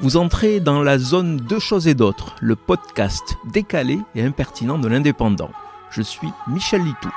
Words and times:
Vous 0.00 0.16
entrez 0.16 0.58
dans 0.58 0.82
la 0.82 0.98
zone 0.98 1.36
Deux 1.36 1.60
choses 1.60 1.86
et 1.86 1.94
d'autres, 1.94 2.34
le 2.40 2.56
podcast 2.56 3.36
décalé 3.52 3.98
et 4.16 4.22
impertinent 4.22 4.78
de 4.78 4.88
l'indépendant. 4.88 5.52
Je 5.90 6.02
suis 6.02 6.28
Michel 6.48 6.82
Litou. 6.82 7.10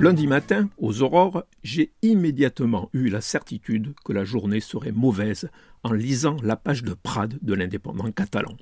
Lundi 0.00 0.26
matin, 0.26 0.68
aux 0.78 1.02
aurores, 1.02 1.44
j'ai 1.62 1.92
immédiatement 2.02 2.90
eu 2.92 3.08
la 3.08 3.20
certitude 3.20 3.94
que 4.04 4.12
la 4.12 4.24
journée 4.24 4.60
serait 4.60 4.92
mauvaise 4.92 5.48
en 5.84 5.92
lisant 5.92 6.36
la 6.42 6.56
page 6.56 6.82
de 6.82 6.92
Prade 6.92 7.38
de 7.40 7.54
l'indépendant 7.54 8.10
catalan. 8.10 8.56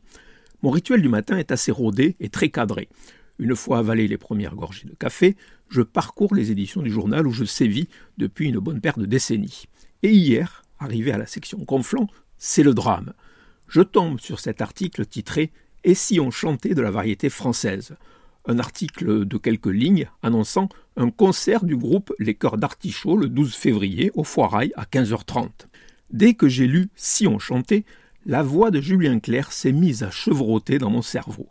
Mon 0.63 0.71
rituel 0.71 1.01
du 1.01 1.09
matin 1.09 1.39
est 1.39 1.51
assez 1.51 1.73
rodé 1.73 2.15
et 2.21 2.29
très 2.29 2.51
cadré. 2.51 2.89
Une 3.39 3.57
fois 3.57 3.79
avalé 3.79 4.07
les 4.07 4.19
premières 4.19 4.55
gorgées 4.55 4.87
de 4.87 4.95
café, 4.95 5.37
je 5.69 5.83
parcours 5.83 6.35
les 6.35 6.53
éditions 6.53 6.83
du 6.83 6.91
journal 6.91 7.27
où 7.27 7.33
je 7.33 7.45
sévis 7.45 7.89
depuis 8.17 8.49
une 8.49 8.59
bonne 8.59 8.81
paire 8.81 8.99
de 8.99 9.07
décennies. 9.07 9.65
Et 10.03 10.13
hier, 10.13 10.63
arrivé 10.79 11.11
à 11.11 11.19
la 11.19 11.27
section 11.27 11.65
Conflans, 11.65 12.07
c'est 12.39 12.63
le 12.63 12.75
drame. 12.75 13.13
Je 13.67 13.81
tombe 13.81 14.21
sur 14.21 14.39
cet 14.39 14.61
article 14.61 15.05
titré 15.07 15.51
Et 15.83 15.95
si 15.95 16.21
on 16.21 16.31
chantait 16.31 16.75
de 16.75 16.83
la 16.83 16.93
variété 16.93 17.29
française? 17.29 17.97
Un 18.47 18.59
article 18.59 19.25
de 19.25 19.39
quelques 19.39 19.67
lignes 19.67 20.09
annonçant 20.23 20.69
un 20.97 21.11
concert 21.11 21.65
du 21.65 21.77
groupe 21.77 22.13
Les 22.19 22.35
Cœurs 22.35 22.59
d'Artichaut 22.59 23.17
le 23.17 23.29
12 23.29 23.55
février 23.55 24.13
au 24.15 24.23
Foirail 24.23 24.73
à 24.77 24.85
15h30. 24.85 25.49
Dès 26.11 26.35
que 26.35 26.47
j'ai 26.47 26.69
lu 26.69 26.91
Si 26.95 27.27
on 27.27 27.39
chantait, 27.39 27.85
la 28.27 28.43
voix 28.43 28.71
de 28.71 28.81
Julien 28.81 29.19
Clerc 29.19 29.51
s'est 29.51 29.73
mise 29.73 30.03
à 30.05 30.11
chevrotter 30.11 30.79
dans 30.79 30.91
mon 30.91 31.03
cerveau 31.03 31.49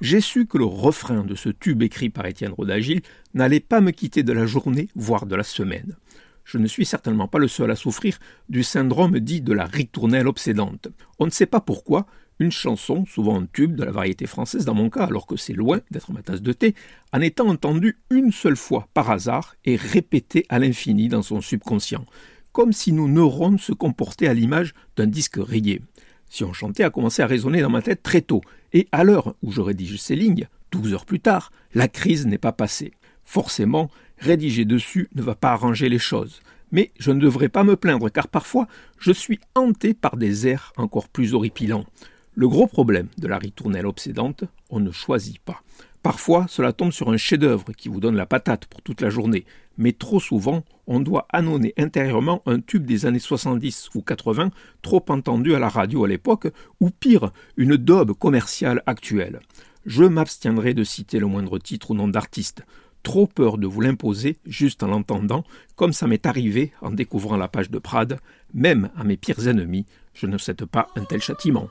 j'ai 0.00 0.20
su 0.20 0.46
que 0.46 0.58
le 0.58 0.64
refrain 0.64 1.24
de 1.24 1.34
ce 1.34 1.48
tube 1.48 1.82
écrit 1.82 2.10
par 2.10 2.26
Étienne 2.26 2.52
Rodagil 2.52 3.02
n'allait 3.32 3.60
pas 3.60 3.80
me 3.80 3.90
quitter 3.90 4.22
de 4.22 4.32
la 4.32 4.46
journée, 4.46 4.88
voire 4.94 5.26
de 5.26 5.36
la 5.36 5.42
semaine. 5.42 5.96
Je 6.44 6.58
ne 6.58 6.66
suis 6.66 6.84
certainement 6.84 7.28
pas 7.28 7.38
le 7.38 7.48
seul 7.48 7.70
à 7.70 7.76
souffrir 7.76 8.18
du 8.48 8.62
syndrome 8.62 9.18
dit 9.18 9.40
de 9.40 9.52
la 9.52 9.64
ritournelle 9.64 10.28
obsédante. 10.28 10.88
On 11.18 11.26
ne 11.26 11.30
sait 11.30 11.46
pas 11.46 11.60
pourquoi, 11.60 12.06
une 12.38 12.50
chanson, 12.50 13.06
souvent 13.06 13.40
un 13.40 13.46
tube 13.46 13.76
de 13.76 13.84
la 13.84 13.92
variété 13.92 14.26
française 14.26 14.64
dans 14.64 14.74
mon 14.74 14.90
cas, 14.90 15.04
alors 15.04 15.26
que 15.26 15.36
c'est 15.36 15.52
loin 15.52 15.80
d'être 15.90 16.12
ma 16.12 16.22
tasse 16.22 16.42
de 16.42 16.52
thé, 16.52 16.74
en 17.12 17.20
étant 17.20 17.48
entendue 17.48 17.98
une 18.10 18.32
seule 18.32 18.56
fois 18.56 18.88
par 18.92 19.10
hasard 19.10 19.54
et 19.64 19.76
répétée 19.76 20.44
à 20.48 20.58
l'infini 20.58 21.08
dans 21.08 21.22
son 21.22 21.40
subconscient, 21.40 22.04
comme 22.52 22.72
si 22.72 22.92
nos 22.92 23.08
neurones 23.08 23.58
se 23.58 23.72
comportaient 23.72 24.28
à 24.28 24.34
l'image 24.34 24.74
d'un 24.96 25.06
disque 25.06 25.38
rayé. 25.38 25.80
Si 26.28 26.42
on 26.44 26.52
chantait 26.52 26.82
a 26.82 26.90
commencé 26.90 27.22
à 27.22 27.26
résonner 27.26 27.60
dans 27.60 27.70
ma 27.70 27.82
tête 27.82 28.02
très 28.02 28.20
tôt, 28.20 28.40
et 28.74 28.88
à 28.92 29.04
l'heure 29.04 29.34
où 29.42 29.52
je 29.52 29.60
rédige 29.60 29.96
ces 29.96 30.16
lignes, 30.16 30.48
douze 30.70 30.92
heures 30.92 31.06
plus 31.06 31.20
tard, 31.20 31.52
la 31.74 31.88
crise 31.88 32.26
n'est 32.26 32.38
pas 32.38 32.52
passée. 32.52 32.92
Forcément, 33.24 33.88
rédiger 34.18 34.64
dessus 34.64 35.08
ne 35.14 35.22
va 35.22 35.36
pas 35.36 35.52
arranger 35.52 35.88
les 35.88 35.98
choses. 35.98 36.40
Mais 36.72 36.90
je 36.98 37.12
ne 37.12 37.20
devrais 37.20 37.48
pas 37.48 37.62
me 37.62 37.76
plaindre 37.76 38.10
car 38.10 38.26
parfois 38.26 38.66
je 38.98 39.12
suis 39.12 39.38
hanté 39.54 39.94
par 39.94 40.16
des 40.16 40.48
airs 40.48 40.72
encore 40.76 41.08
plus 41.08 41.32
horripilants. 41.32 41.86
Le 42.34 42.48
gros 42.48 42.66
problème 42.66 43.06
de 43.16 43.28
la 43.28 43.38
ritournelle 43.38 43.86
obsédante, 43.86 44.42
on 44.70 44.80
ne 44.80 44.90
choisit 44.90 45.38
pas. 45.38 45.62
Parfois, 46.04 46.44
cela 46.50 46.74
tombe 46.74 46.92
sur 46.92 47.08
un 47.08 47.16
chef-d'œuvre 47.16 47.72
qui 47.72 47.88
vous 47.88 47.98
donne 47.98 48.14
la 48.14 48.26
patate 48.26 48.66
pour 48.66 48.82
toute 48.82 49.00
la 49.00 49.08
journée, 49.08 49.46
mais 49.78 49.92
trop 49.92 50.20
souvent, 50.20 50.62
on 50.86 51.00
doit 51.00 51.26
annoncer 51.30 51.72
intérieurement 51.78 52.42
un 52.44 52.60
tube 52.60 52.84
des 52.84 53.06
années 53.06 53.18
70 53.18 53.88
ou 53.94 54.02
80, 54.02 54.50
trop 54.82 55.02
entendu 55.08 55.54
à 55.54 55.58
la 55.58 55.70
radio 55.70 56.04
à 56.04 56.08
l'époque, 56.08 56.48
ou 56.78 56.90
pire, 56.90 57.32
une 57.56 57.78
daube 57.78 58.12
commerciale 58.12 58.82
actuelle. 58.84 59.40
Je 59.86 60.04
m'abstiendrai 60.04 60.74
de 60.74 60.84
citer 60.84 61.18
le 61.18 61.26
moindre 61.26 61.58
titre 61.58 61.92
ou 61.92 61.94
nom 61.94 62.06
d'artiste. 62.06 62.66
Trop 63.02 63.26
peur 63.26 63.56
de 63.56 63.66
vous 63.66 63.80
l'imposer 63.80 64.36
juste 64.44 64.82
en 64.82 64.88
l'entendant, 64.88 65.42
comme 65.74 65.94
ça 65.94 66.06
m'est 66.06 66.26
arrivé 66.26 66.72
en 66.82 66.90
découvrant 66.90 67.38
la 67.38 67.48
page 67.48 67.70
de 67.70 67.78
Prade, 67.78 68.20
même 68.52 68.90
à 68.94 69.04
mes 69.04 69.16
pires 69.16 69.48
ennemis, 69.48 69.86
je 70.12 70.26
ne 70.26 70.36
souhaite 70.36 70.66
pas 70.66 70.86
un 70.96 71.04
tel 71.06 71.22
châtiment. 71.22 71.70